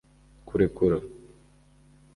[0.47, 0.97] kurekura